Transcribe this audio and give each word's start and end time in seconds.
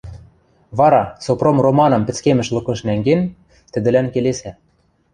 Вара, 0.77 1.03
Сопром 1.23 1.57
Романым 1.65 2.01
пӹцкемӹш 2.07 2.47
лыкыш 2.55 2.79
нӓнген, 2.87 3.21
тӹдӹлӓн 3.71 4.07
келесӓ: 4.13 4.51